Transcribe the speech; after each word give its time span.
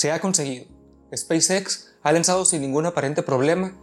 Se 0.00 0.10
ha 0.10 0.18
conseguido. 0.18 0.64
SpaceX 1.14 1.88
ha 2.02 2.12
lanzado 2.12 2.46
sin 2.46 2.62
ningún 2.62 2.86
aparente 2.86 3.22
problema 3.22 3.74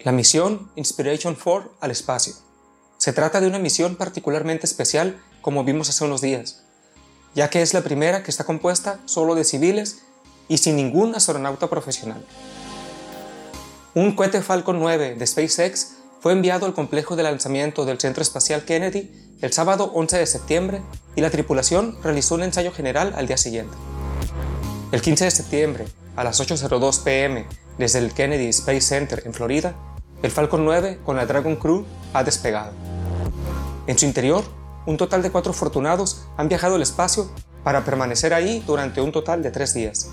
la 0.00 0.12
misión 0.12 0.70
Inspiration 0.76 1.34
4 1.34 1.78
al 1.80 1.90
espacio. 1.90 2.34
Se 2.98 3.14
trata 3.14 3.40
de 3.40 3.46
una 3.46 3.58
misión 3.58 3.96
particularmente 3.96 4.66
especial, 4.66 5.18
como 5.40 5.64
vimos 5.64 5.88
hace 5.88 6.04
unos 6.04 6.20
días, 6.20 6.62
ya 7.34 7.48
que 7.48 7.62
es 7.62 7.72
la 7.72 7.80
primera 7.80 8.22
que 8.22 8.30
está 8.30 8.44
compuesta 8.44 9.00
solo 9.06 9.34
de 9.34 9.44
civiles 9.44 10.02
y 10.46 10.58
sin 10.58 10.76
ningún 10.76 11.14
astronauta 11.14 11.70
profesional. 11.70 12.22
Un 13.94 14.14
cohete 14.14 14.42
Falcon 14.42 14.78
9 14.78 15.14
de 15.14 15.26
SpaceX 15.26 15.94
fue 16.20 16.32
enviado 16.32 16.66
al 16.66 16.74
complejo 16.74 17.16
de 17.16 17.22
lanzamiento 17.22 17.86
del 17.86 17.98
Centro 17.98 18.20
Espacial 18.20 18.66
Kennedy 18.66 19.38
el 19.40 19.54
sábado 19.54 19.90
11 19.94 20.18
de 20.18 20.26
septiembre 20.26 20.82
y 21.14 21.22
la 21.22 21.30
tripulación 21.30 21.96
realizó 22.02 22.34
un 22.34 22.42
ensayo 22.42 22.72
general 22.72 23.14
al 23.16 23.26
día 23.26 23.38
siguiente. 23.38 23.74
El 24.92 25.02
15 25.02 25.24
de 25.24 25.30
septiembre, 25.32 25.84
a 26.14 26.22
las 26.22 26.40
8.02 26.40 27.02
pm, 27.02 27.44
desde 27.76 27.98
el 27.98 28.14
Kennedy 28.14 28.46
Space 28.50 28.82
Center 28.82 29.20
en 29.26 29.34
Florida, 29.34 29.74
el 30.22 30.30
Falcon 30.30 30.64
9 30.64 31.00
con 31.04 31.16
la 31.16 31.26
Dragon 31.26 31.56
Crew 31.56 31.84
ha 32.12 32.22
despegado. 32.22 32.70
En 33.88 33.98
su 33.98 34.06
interior, 34.06 34.44
un 34.86 34.96
total 34.96 35.22
de 35.22 35.32
cuatro 35.32 35.50
afortunados 35.50 36.28
han 36.36 36.48
viajado 36.48 36.76
al 36.76 36.82
espacio 36.82 37.28
para 37.64 37.84
permanecer 37.84 38.32
ahí 38.32 38.62
durante 38.64 39.00
un 39.00 39.10
total 39.10 39.42
de 39.42 39.50
tres 39.50 39.74
días. 39.74 40.10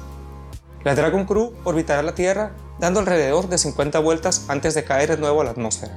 La 0.84 0.95
Dragon 0.95 1.26
Crew 1.26 1.53
orbitará 1.66 2.02
la 2.02 2.16
Tierra 2.16 2.55
dando 2.80 3.00
alrededor 3.00 3.50
de 3.50 3.59
50 3.59 4.00
vueltas 4.00 4.45
antes 4.48 4.73
de 4.73 4.84
caer 4.84 5.08
de 5.09 5.17
nuevo 5.17 5.42
a 5.42 5.44
la 5.44 5.52
atmósfera. 5.52 5.94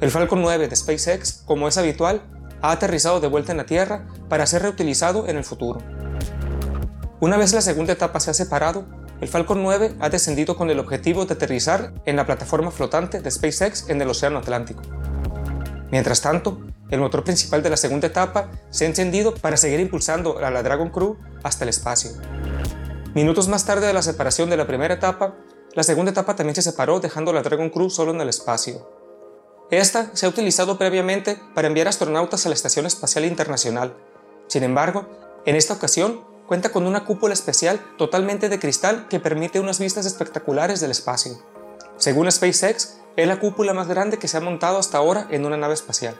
El 0.00 0.12
Falcon 0.12 0.42
9 0.42 0.68
de 0.68 0.76
SpaceX, 0.76 1.42
como 1.44 1.66
es 1.66 1.76
habitual, 1.76 2.22
ha 2.62 2.70
aterrizado 2.70 3.18
de 3.18 3.26
vuelta 3.26 3.50
en 3.50 3.58
la 3.58 3.66
Tierra 3.66 4.06
para 4.28 4.46
ser 4.46 4.62
reutilizado 4.62 5.26
en 5.26 5.36
el 5.36 5.44
futuro. 5.44 5.80
Una 7.18 7.38
vez 7.38 7.54
la 7.54 7.62
segunda 7.62 7.94
etapa 7.94 8.20
se 8.20 8.30
ha 8.30 8.34
separado, 8.34 8.84
el 9.22 9.28
Falcon 9.28 9.62
9 9.62 9.96
ha 10.00 10.10
descendido 10.10 10.54
con 10.54 10.68
el 10.68 10.78
objetivo 10.78 11.24
de 11.24 11.32
aterrizar 11.32 11.94
en 12.04 12.16
la 12.16 12.26
plataforma 12.26 12.70
flotante 12.70 13.22
de 13.22 13.30
SpaceX 13.30 13.88
en 13.88 14.02
el 14.02 14.10
Océano 14.10 14.38
Atlántico. 14.38 14.82
Mientras 15.90 16.20
tanto, 16.20 16.60
el 16.90 17.00
motor 17.00 17.24
principal 17.24 17.62
de 17.62 17.70
la 17.70 17.78
segunda 17.78 18.08
etapa 18.08 18.50
se 18.68 18.84
ha 18.84 18.88
encendido 18.88 19.34
para 19.34 19.56
seguir 19.56 19.80
impulsando 19.80 20.38
a 20.38 20.50
la 20.50 20.62
Dragon 20.62 20.90
Crew 20.90 21.16
hasta 21.42 21.64
el 21.64 21.70
espacio. 21.70 22.10
Minutos 23.14 23.48
más 23.48 23.64
tarde 23.64 23.86
de 23.86 23.94
la 23.94 24.02
separación 24.02 24.50
de 24.50 24.58
la 24.58 24.66
primera 24.66 24.92
etapa, 24.92 25.36
la 25.72 25.84
segunda 25.84 26.10
etapa 26.10 26.36
también 26.36 26.54
se 26.54 26.60
separó 26.60 27.00
dejando 27.00 27.30
a 27.30 27.34
la 27.34 27.42
Dragon 27.42 27.70
Crew 27.70 27.88
solo 27.88 28.10
en 28.12 28.20
el 28.20 28.28
espacio. 28.28 28.90
Esta 29.70 30.10
se 30.14 30.26
ha 30.26 30.28
utilizado 30.28 30.76
previamente 30.76 31.40
para 31.54 31.68
enviar 31.68 31.88
astronautas 31.88 32.44
a 32.44 32.50
la 32.50 32.54
Estación 32.54 32.84
Espacial 32.84 33.24
Internacional. 33.24 33.96
Sin 34.48 34.64
embargo, 34.64 35.08
en 35.46 35.56
esta 35.56 35.72
ocasión 35.72 36.25
cuenta 36.46 36.70
con 36.70 36.86
una 36.86 37.04
cúpula 37.04 37.34
especial 37.34 37.80
totalmente 37.98 38.48
de 38.48 38.58
cristal 38.58 39.08
que 39.08 39.20
permite 39.20 39.60
unas 39.60 39.78
vistas 39.78 40.06
espectaculares 40.06 40.80
del 40.80 40.90
espacio. 40.90 41.38
Según 41.96 42.30
SpaceX, 42.30 42.98
es 43.16 43.26
la 43.26 43.40
cúpula 43.40 43.72
más 43.72 43.88
grande 43.88 44.18
que 44.18 44.28
se 44.28 44.36
ha 44.36 44.40
montado 44.40 44.78
hasta 44.78 44.98
ahora 44.98 45.26
en 45.30 45.44
una 45.44 45.56
nave 45.56 45.74
espacial. 45.74 46.14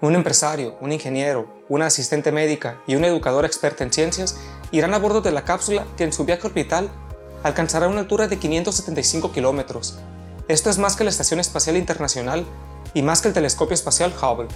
Un 0.00 0.14
empresario, 0.14 0.76
un 0.80 0.92
ingeniero, 0.92 1.48
una 1.68 1.86
asistente 1.86 2.30
médica 2.30 2.82
y 2.86 2.96
una 2.96 3.08
educadora 3.08 3.46
experta 3.46 3.82
en 3.82 3.92
ciencias 3.92 4.36
irán 4.70 4.94
a 4.94 4.98
bordo 4.98 5.22
de 5.22 5.32
la 5.32 5.44
cápsula 5.44 5.86
que 5.96 6.04
en 6.04 6.12
su 6.12 6.24
viaje 6.24 6.46
orbital 6.46 6.90
alcanzará 7.42 7.88
una 7.88 8.00
altura 8.00 8.28
de 8.28 8.38
575 8.38 9.32
kilómetros. 9.32 9.98
Esto 10.48 10.70
es 10.70 10.78
más 10.78 10.96
que 10.96 11.04
la 11.04 11.10
Estación 11.10 11.40
Espacial 11.40 11.76
Internacional 11.76 12.44
y 12.94 13.02
más 13.02 13.22
que 13.22 13.28
el 13.28 13.34
telescopio 13.34 13.74
espacial 13.74 14.12
Hubble. 14.20 14.48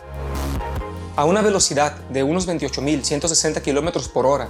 A 1.21 1.27
una 1.27 1.43
velocidad 1.43 1.97
de 2.09 2.23
unos 2.23 2.49
28.160 2.49 3.61
km 3.61 4.09
por 4.09 4.25
hora 4.25 4.49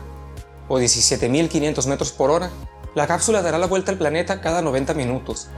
o 0.69 0.79
17.500 0.79 1.85
metros 1.89 2.13
por 2.13 2.31
hora, 2.31 2.49
la 2.95 3.09
cápsula 3.09 3.43
dará 3.43 3.59
la 3.59 3.67
vuelta 3.67 3.91
al 3.91 3.99
planeta 3.99 4.41
cada 4.41 4.63
90 4.63 4.95
minutos, 4.95 5.49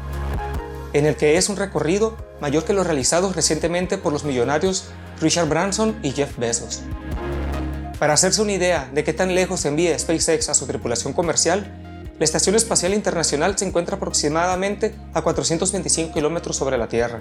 en 0.94 1.04
el 1.04 1.16
que 1.16 1.36
es 1.36 1.50
un 1.50 1.56
recorrido 1.56 2.16
mayor 2.40 2.64
que 2.64 2.72
los 2.72 2.86
realizados 2.86 3.36
recientemente 3.36 3.98
por 3.98 4.10
los 4.10 4.24
millonarios 4.24 4.86
Richard 5.20 5.50
Branson 5.50 5.98
y 6.02 6.12
Jeff 6.12 6.38
Bezos. 6.38 6.80
Para 7.98 8.14
hacerse 8.14 8.40
una 8.40 8.52
idea 8.52 8.88
de 8.94 9.04
qué 9.04 9.12
tan 9.12 9.34
lejos 9.34 9.66
envía 9.66 9.98
SpaceX 9.98 10.48
a 10.48 10.54
su 10.54 10.66
tripulación 10.66 11.12
comercial, 11.12 12.14
la 12.18 12.24
Estación 12.24 12.54
Espacial 12.54 12.94
Internacional 12.94 13.58
se 13.58 13.66
encuentra 13.66 13.96
aproximadamente 13.96 14.94
a 15.12 15.20
425 15.20 16.14
kilómetros 16.14 16.56
sobre 16.56 16.78
la 16.78 16.88
Tierra. 16.88 17.20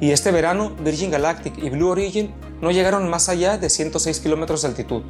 Y 0.00 0.12
este 0.12 0.30
verano, 0.30 0.76
Virgin 0.84 1.10
Galactic 1.10 1.58
y 1.58 1.68
Blue 1.70 1.88
Origin 1.88 2.32
no 2.60 2.70
llegaron 2.70 3.08
más 3.08 3.28
allá 3.28 3.58
de 3.58 3.68
106 3.68 4.20
kilómetros 4.20 4.62
de 4.62 4.68
altitud, 4.68 5.02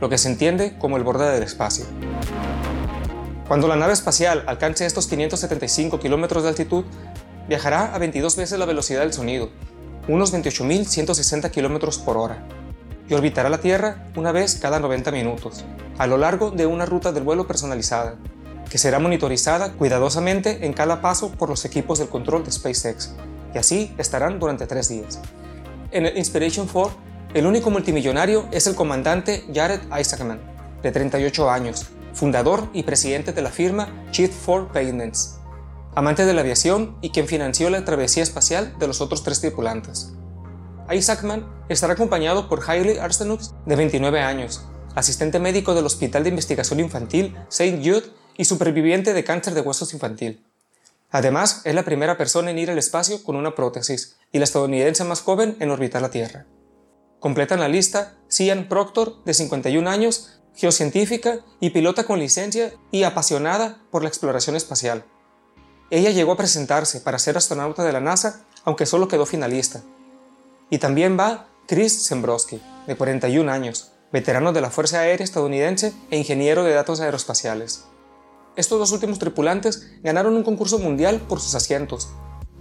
lo 0.00 0.08
que 0.08 0.18
se 0.18 0.28
entiende 0.28 0.76
como 0.78 0.96
el 0.96 1.02
borde 1.02 1.30
del 1.32 1.42
espacio. 1.42 1.84
Cuando 3.48 3.68
la 3.68 3.76
nave 3.76 3.92
espacial 3.92 4.44
alcance 4.46 4.86
estos 4.86 5.06
575 5.08 5.98
kilómetros 5.98 6.42
de 6.42 6.48
altitud, 6.50 6.84
viajará 7.48 7.94
a 7.94 7.98
22 7.98 8.36
veces 8.36 8.58
la 8.58 8.66
velocidad 8.66 9.00
del 9.00 9.12
sonido, 9.12 9.50
unos 10.08 10.32
28.160 10.32 11.50
kilómetros 11.50 11.98
por 11.98 12.16
hora, 12.16 12.46
y 13.08 13.14
orbitará 13.14 13.48
la 13.48 13.58
Tierra 13.58 14.06
una 14.16 14.32
vez 14.32 14.56
cada 14.56 14.80
90 14.80 15.10
minutos, 15.10 15.64
a 15.98 16.06
lo 16.06 16.16
largo 16.16 16.50
de 16.50 16.66
una 16.66 16.86
ruta 16.86 17.12
del 17.12 17.24
vuelo 17.24 17.46
personalizada, 17.46 18.16
que 18.70 18.78
será 18.78 18.98
monitorizada 18.98 19.72
cuidadosamente 19.72 20.64
en 20.64 20.72
cada 20.72 21.02
paso 21.02 21.30
por 21.32 21.50
los 21.50 21.64
equipos 21.64 21.98
del 21.98 22.08
control 22.08 22.44
de 22.44 22.52
SpaceX, 22.52 23.12
y 23.54 23.58
así 23.58 23.94
estarán 23.98 24.38
durante 24.38 24.66
tres 24.66 24.88
días. 24.88 25.20
En 25.92 26.06
el 26.06 26.16
Inspiration 26.16 26.66
4, 26.66 26.96
el 27.34 27.44
único 27.44 27.68
multimillonario 27.70 28.48
es 28.50 28.66
el 28.66 28.74
comandante 28.74 29.44
Jared 29.54 29.80
Isaacman, 29.94 30.40
de 30.82 30.90
38 30.90 31.50
años, 31.50 31.90
fundador 32.14 32.68
y 32.72 32.82
presidente 32.84 33.34
de 33.34 33.42
la 33.42 33.50
firma 33.50 34.06
Chief 34.10 34.30
for 34.30 34.72
Payments, 34.72 35.38
amante 35.94 36.24
de 36.24 36.32
la 36.32 36.40
aviación 36.40 36.96
y 37.02 37.10
quien 37.10 37.28
financió 37.28 37.68
la 37.68 37.84
travesía 37.84 38.22
espacial 38.22 38.74
de 38.78 38.86
los 38.86 39.02
otros 39.02 39.22
tres 39.22 39.42
tripulantes. 39.42 40.14
Isaacman 40.90 41.46
estará 41.68 41.92
acompañado 41.92 42.48
por 42.48 42.62
Hailey 42.66 42.96
Arsenups, 42.96 43.54
de 43.66 43.76
29 43.76 44.18
años, 44.20 44.64
asistente 44.94 45.40
médico 45.40 45.74
del 45.74 45.84
Hospital 45.84 46.22
de 46.22 46.30
Investigación 46.30 46.80
Infantil 46.80 47.36
St. 47.50 47.82
Jude 47.84 48.10
y 48.38 48.46
superviviente 48.46 49.12
de 49.12 49.24
cáncer 49.24 49.52
de 49.52 49.60
huesos 49.60 49.92
infantil. 49.92 50.42
Además, 51.12 51.60
es 51.64 51.74
la 51.74 51.84
primera 51.84 52.16
persona 52.16 52.50
en 52.50 52.58
ir 52.58 52.70
al 52.70 52.78
espacio 52.78 53.22
con 53.22 53.36
una 53.36 53.54
prótesis 53.54 54.16
y 54.32 54.38
la 54.38 54.44
estadounidense 54.44 55.04
más 55.04 55.20
joven 55.20 55.56
en 55.60 55.70
orbitar 55.70 56.00
la 56.00 56.10
Tierra. 56.10 56.46
Completan 57.20 57.60
la 57.60 57.68
lista 57.68 58.16
Cian 58.28 58.66
Proctor, 58.66 59.22
de 59.24 59.34
51 59.34 59.88
años, 59.88 60.40
geocientífica 60.56 61.40
y 61.60 61.70
pilota 61.70 62.04
con 62.04 62.18
licencia 62.18 62.72
y 62.90 63.02
apasionada 63.04 63.82
por 63.90 64.02
la 64.02 64.08
exploración 64.08 64.56
espacial. 64.56 65.04
Ella 65.90 66.10
llegó 66.10 66.32
a 66.32 66.36
presentarse 66.38 67.00
para 67.00 67.18
ser 67.18 67.36
astronauta 67.36 67.84
de 67.84 67.92
la 67.92 68.00
NASA, 68.00 68.46
aunque 68.64 68.86
solo 68.86 69.08
quedó 69.08 69.26
finalista. 69.26 69.82
Y 70.70 70.78
también 70.78 71.18
va 71.18 71.48
Chris 71.68 72.08
Zembrowski, 72.08 72.62
de 72.86 72.96
41 72.96 73.52
años, 73.52 73.92
veterano 74.10 74.54
de 74.54 74.62
la 74.62 74.70
Fuerza 74.70 75.00
Aérea 75.00 75.24
estadounidense 75.24 75.92
e 76.10 76.16
ingeniero 76.16 76.64
de 76.64 76.72
datos 76.72 77.00
aeroespaciales. 77.00 77.84
Estos 78.54 78.78
dos 78.78 78.92
últimos 78.92 79.18
tripulantes 79.18 79.88
ganaron 80.02 80.34
un 80.34 80.42
concurso 80.42 80.78
mundial 80.78 81.20
por 81.26 81.40
sus 81.40 81.54
asientos, 81.54 82.10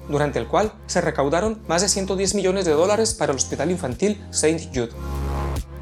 durante 0.08 0.40
el 0.40 0.48
cual 0.48 0.74
se 0.88 1.02
recaudaron 1.02 1.62
más 1.68 1.82
de 1.82 1.90
110 1.90 2.34
millones 2.36 2.64
de 2.64 2.72
dólares 2.72 3.14
para 3.14 3.34
el 3.34 3.38
Hospital 3.38 3.72
Infantil 3.72 4.24
St. 4.30 4.70
Jude. 4.74 4.92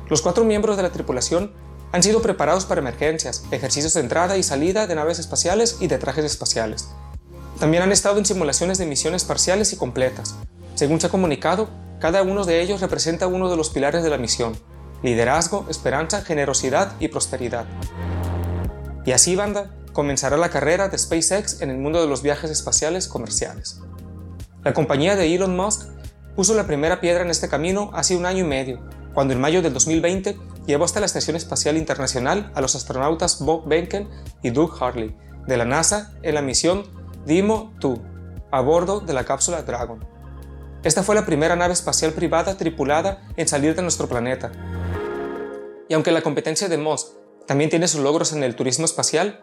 Los 0.10 0.24
cuatro 0.24 0.44
miembros 0.46 0.78
de 0.78 0.84
la 0.84 0.92
tripulación 0.92 1.54
han 1.92 2.02
sido 2.02 2.24
preparados 2.24 2.66
para 2.66 2.82
emergencias, 2.82 3.44
ejercicios 3.52 3.94
de 3.94 4.02
entrada 4.02 4.38
y 4.38 4.44
salida 4.44 4.88
de 4.88 4.96
naves 4.96 5.20
espaciales 5.20 5.78
y 5.80 5.88
de 5.88 6.00
trajes 6.00 6.26
espaciales. 6.26 6.90
También 7.60 7.84
han 7.84 7.92
estado 7.92 8.18
en 8.18 8.26
simulaciones 8.26 8.80
de 8.80 8.88
misiones 8.88 9.26
parciales 9.26 9.74
y 9.74 9.78
completas. 9.78 10.36
Según 10.74 11.00
se 11.00 11.08
ha 11.08 11.12
comunicado, 11.12 11.70
cada 12.00 12.24
uno 12.24 12.46
de 12.46 12.62
ellos 12.62 12.82
representa 12.82 13.28
uno 13.28 13.50
de 13.50 13.58
los 13.58 13.70
pilares 13.70 14.04
de 14.04 14.10
la 14.10 14.18
misión, 14.18 14.58
liderazgo, 15.04 15.68
esperanza, 15.70 16.22
generosidad 16.22 16.94
y 17.00 17.10
prosperidad. 17.10 17.66
Y 19.06 19.12
así, 19.12 19.36
banda, 19.36 19.72
comenzará 19.94 20.38
la 20.38 20.50
carrera 20.50 20.90
de 20.90 20.98
SpaceX 20.98 21.62
en 21.62 21.70
el 21.70 21.78
mundo 21.78 22.02
de 22.02 22.08
los 22.08 22.22
viajes 22.22 22.52
espaciales 22.52 23.08
comerciales. 23.08 23.82
La 24.64 24.74
compañía 24.74 25.16
de 25.16 25.34
Elon 25.34 25.56
Musk 25.56 25.90
puso 26.36 26.54
la 26.54 26.68
primera 26.68 27.02
piedra 27.02 27.24
en 27.24 27.30
este 27.30 27.50
camino 27.50 27.92
hace 27.94 28.16
un 28.16 28.26
año 28.26 28.46
y 28.46 28.48
medio, 28.48 28.80
cuando 29.14 29.34
en 29.34 29.42
mayo 29.42 29.62
del 29.62 29.74
2020 29.74 30.38
llevó 30.66 30.86
hasta 30.86 31.00
la 31.00 31.06
Estación 31.06 31.36
Espacial 31.36 31.78
Internacional 31.78 32.52
a 32.56 32.62
los 32.62 32.76
astronautas 32.76 33.40
Bob 33.40 33.68
Behnken 33.68 34.10
y 34.44 34.52
Doug 34.52 34.82
Harley 34.82 35.16
de 35.48 35.58
la 35.58 35.66
NASA 35.66 36.14
en 36.22 36.36
la 36.36 36.42
misión 36.42 36.84
DIMO-2 37.26 38.02
a 38.52 38.62
bordo 38.62 39.00
de 39.00 39.14
la 39.14 39.24
cápsula 39.24 39.64
Dragon. 39.64 40.06
Esta 40.84 41.04
fue 41.04 41.16
la 41.16 41.26
primera 41.26 41.56
nave 41.56 41.74
espacial 41.74 42.14
privada 42.14 42.56
tripulada 42.56 43.28
en 43.36 43.48
salir 43.48 43.76
de 43.76 43.82
nuestro 43.82 44.08
planeta. 44.08 44.52
Y 45.90 45.94
aunque 45.94 46.12
la 46.12 46.22
competencia 46.22 46.70
de 46.70 46.78
Musk 46.78 47.08
también 47.48 47.70
tiene 47.70 47.88
sus 47.88 48.02
logros 48.02 48.32
en 48.32 48.44
el 48.44 48.56
turismo 48.56 48.86
espacial, 48.86 49.42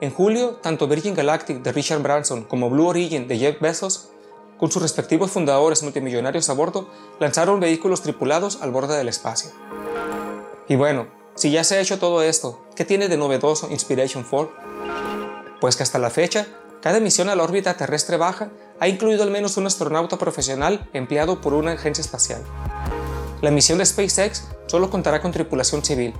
en 0.00 0.10
julio, 0.10 0.58
tanto 0.62 0.88
Virgin 0.88 1.14
Galactic 1.14 1.62
de 1.62 1.72
Richard 1.72 2.02
Branson 2.02 2.44
como 2.44 2.68
Blue 2.68 2.86
Origin 2.86 3.28
de 3.28 3.38
Jeff 3.38 3.60
Bezos, 3.60 4.10
con 4.58 4.70
sus 4.70 4.82
respectivos 4.82 5.30
fundadores 5.30 5.82
multimillonarios 5.82 6.48
a 6.48 6.54
bordo, 6.54 6.88
lanzaron 7.20 7.60
vehículos 7.60 8.02
tripulados 8.02 8.62
al 8.62 8.70
borde 8.70 8.96
del 8.96 9.08
espacio. 9.08 9.50
Y 10.68 10.76
bueno, 10.76 11.06
Si 11.36 11.50
ya 11.50 11.64
se 11.64 11.76
ha 11.76 11.80
hecho 11.80 11.98
todo 11.98 12.22
esto, 12.22 12.64
¿qué 12.74 12.86
tiene 12.86 13.08
de 13.08 13.18
novedoso 13.18 13.68
Inspiration 13.70 14.24
4? 14.28 14.54
Pues 15.60 15.76
que 15.76 15.82
hasta 15.82 15.98
la 15.98 16.08
fecha, 16.08 16.46
cada 16.80 16.98
misión 16.98 17.28
a 17.28 17.36
la 17.36 17.42
órbita 17.42 17.76
terrestre 17.76 18.16
baja 18.16 18.48
ha 18.80 18.88
incluido 18.88 19.22
al 19.22 19.30
menos 19.30 19.58
un 19.58 19.66
astronauta 19.66 20.16
profesional 20.16 20.88
empleado 20.94 21.42
por 21.42 21.52
una 21.52 21.72
agencia 21.72 22.00
espacial. 22.00 22.42
La 23.42 23.50
misión 23.50 23.76
de 23.76 23.84
SpaceX 23.84 24.44
solo 24.66 24.88
contará 24.88 25.20
con 25.20 25.30
tripulación 25.30 25.84
civil, 25.84 26.14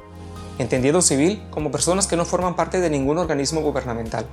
entendido 0.59 1.03
civil 1.03 1.43
como 1.51 1.71
personas 1.71 2.07
que 2.07 2.17
no 2.17 2.25
forman 2.25 2.57
parte 2.57 2.81
de 2.81 2.91
ningún 2.91 3.19
organismo 3.19 3.61
gubernamental. 3.61 4.27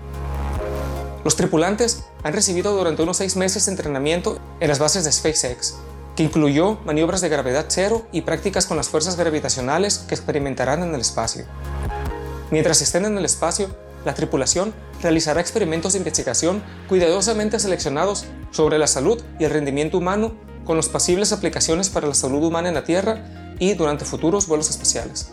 Los 1.23 1.35
tripulantes 1.35 2.03
han 2.23 2.33
recibido 2.33 2.75
durante 2.75 3.03
unos 3.03 3.17
seis 3.17 3.35
meses 3.35 3.67
entrenamiento 3.67 4.39
en 4.59 4.67
las 4.67 4.79
bases 4.79 5.05
de 5.05 5.11
SpaceX, 5.11 5.75
que 6.15 6.23
incluyó 6.23 6.79
maniobras 6.85 7.21
de 7.21 7.29
gravedad 7.29 7.65
cero 7.69 8.05
y 8.11 8.21
prácticas 8.21 8.65
con 8.65 8.77
las 8.77 8.89
fuerzas 8.89 9.15
gravitacionales 9.15 9.99
que 9.99 10.15
experimentarán 10.15 10.83
en 10.83 10.93
el 10.93 11.01
espacio. 11.01 11.45
Mientras 12.51 12.81
estén 12.81 13.05
en 13.05 13.17
el 13.17 13.25
espacio, 13.25 13.69
la 14.05 14.13
tripulación 14.13 14.73
realizará 15.01 15.39
experimentos 15.39 15.93
de 15.93 15.99
investigación 15.99 16.61
cuidadosamente 16.89 17.57
seleccionados 17.57 18.25
sobre 18.51 18.77
la 18.77 18.87
salud 18.87 19.21
y 19.39 19.45
el 19.45 19.51
rendimiento 19.51 19.97
humano 19.97 20.35
con 20.65 20.77
las 20.77 20.89
posibles 20.89 21.31
aplicaciones 21.31 21.89
para 21.89 22.07
la 22.07 22.13
salud 22.13 22.43
humana 22.43 22.67
en 22.67 22.75
la 22.75 22.83
Tierra 22.83 23.55
y 23.59 23.73
durante 23.75 24.05
futuros 24.05 24.47
vuelos 24.47 24.69
espaciales. 24.69 25.31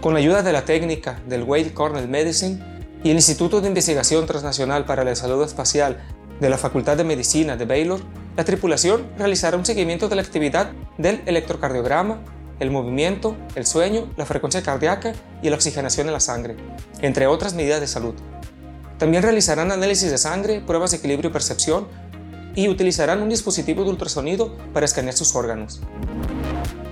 Con 0.00 0.14
la 0.14 0.20
ayuda 0.20 0.42
de 0.42 0.54
la 0.54 0.64
técnica 0.64 1.20
del 1.26 1.42
Wade 1.42 1.74
Cornell 1.74 2.08
Medicine 2.08 2.58
y 3.04 3.10
el 3.10 3.16
Instituto 3.16 3.60
de 3.60 3.68
Investigación 3.68 4.24
Transnacional 4.24 4.86
para 4.86 5.04
la 5.04 5.14
Salud 5.14 5.44
Espacial 5.44 6.00
de 6.40 6.48
la 6.48 6.56
Facultad 6.56 6.96
de 6.96 7.04
Medicina 7.04 7.54
de 7.58 7.66
Baylor, 7.66 8.00
la 8.34 8.44
tripulación 8.44 9.06
realizará 9.18 9.58
un 9.58 9.66
seguimiento 9.66 10.08
de 10.08 10.16
la 10.16 10.22
actividad 10.22 10.72
del 10.96 11.20
electrocardiograma, 11.26 12.22
el 12.60 12.70
movimiento, 12.70 13.36
el 13.56 13.66
sueño, 13.66 14.10
la 14.16 14.24
frecuencia 14.24 14.62
cardíaca 14.62 15.12
y 15.42 15.50
la 15.50 15.56
oxigenación 15.56 16.06
en 16.06 16.14
la 16.14 16.20
sangre, 16.20 16.56
entre 17.02 17.26
otras 17.26 17.52
medidas 17.52 17.82
de 17.82 17.86
salud. 17.86 18.14
También 18.96 19.22
realizarán 19.22 19.70
análisis 19.70 20.10
de 20.10 20.16
sangre, 20.16 20.62
pruebas 20.62 20.92
de 20.92 20.96
equilibrio 20.96 21.28
y 21.28 21.32
percepción 21.34 21.88
y 22.54 22.68
utilizarán 22.68 23.20
un 23.20 23.28
dispositivo 23.28 23.84
de 23.84 23.90
ultrasonido 23.90 24.56
para 24.72 24.86
escanear 24.86 25.14
sus 25.14 25.34
órganos. 25.34 25.82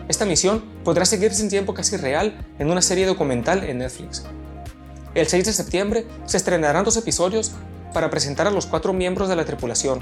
Esta 0.08 0.24
misión 0.24 0.64
podrá 0.84 1.04
seguirse 1.04 1.42
en 1.42 1.50
tiempo 1.50 1.74
casi 1.74 1.98
real 1.98 2.46
en 2.58 2.70
una 2.70 2.80
serie 2.80 3.06
documental 3.06 3.62
en 3.64 3.78
Netflix. 3.78 4.24
El 5.14 5.26
6 5.26 5.44
de 5.44 5.52
septiembre 5.52 6.06
se 6.24 6.38
estrenarán 6.38 6.84
dos 6.84 6.96
episodios 6.96 7.52
para 7.92 8.08
presentar 8.08 8.46
a 8.46 8.50
los 8.50 8.66
cuatro 8.66 8.94
miembros 8.94 9.28
de 9.28 9.36
la 9.36 9.44
tripulación. 9.44 10.00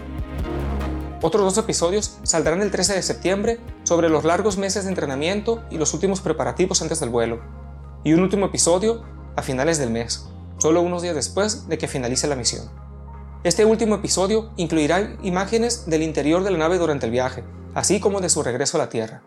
Otros 1.23 1.43
dos 1.43 1.59
episodios 1.59 2.19
saldrán 2.23 2.63
el 2.63 2.71
13 2.71 2.95
de 2.95 3.03
septiembre 3.03 3.59
sobre 3.83 4.09
los 4.09 4.25
largos 4.25 4.59
meses 4.59 4.85
de 4.85 4.91
entrenamiento 4.91 5.65
y 5.71 5.79
los 5.79 5.93
últimos 5.93 6.21
preparativos 6.21 6.83
antes 6.83 7.01
del 7.01 7.11
vuelo. 7.11 7.41
Y 8.05 8.13
un 8.13 8.21
último 8.21 8.47
episodio 8.47 9.03
a 9.35 9.43
finales 9.43 9.79
del 9.79 9.91
mes, 9.91 10.27
solo 10.59 10.83
unos 10.83 11.03
días 11.03 11.17
después 11.17 11.67
de 11.69 11.79
que 11.79 11.89
finalice 11.89 12.29
la 12.29 12.37
misión. 12.37 12.71
Este 13.43 13.65
último 13.65 13.97
episodio 13.97 14.53
incluirá 14.57 15.17
imágenes 15.23 15.87
del 15.87 16.03
interior 16.03 16.45
de 16.45 16.51
la 16.53 16.59
nave 16.59 16.79
durante 16.79 17.07
el 17.07 17.13
viaje, 17.13 17.43
así 17.75 17.99
como 17.99 18.21
de 18.21 18.29
su 18.29 18.43
regreso 18.43 18.77
a 18.77 18.83
la 18.83 18.89
Tierra. 18.89 19.23